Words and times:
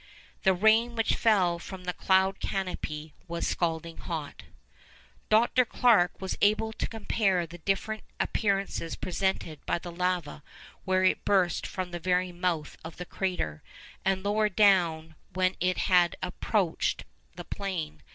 The 0.41 0.55
rain 0.55 0.95
which 0.95 1.13
fell 1.13 1.59
from 1.59 1.83
the 1.83 1.93
cloud 1.93 2.39
canopy 2.39 3.13
was 3.27 3.45
scalding 3.45 3.97
hot. 3.97 4.41
Dr. 5.29 5.63
Clarke 5.63 6.19
was 6.19 6.39
able 6.41 6.73
to 6.73 6.87
compare 6.87 7.45
the 7.45 7.59
different 7.59 8.03
appearances 8.19 8.95
presented 8.95 9.63
by 9.67 9.77
the 9.77 9.91
lava 9.91 10.41
where 10.85 11.03
it 11.03 11.23
burst 11.23 11.67
from 11.67 11.91
the 11.91 11.99
very 11.99 12.31
mouth 12.31 12.77
of 12.83 12.97
the 12.97 13.05
crater, 13.05 13.61
and 14.03 14.23
lower 14.23 14.49
down 14.49 15.13
when 15.33 15.53
it 15.59 15.77
had 15.77 16.15
approached 16.23 17.03
the 17.35 17.45
plain. 17.45 18.01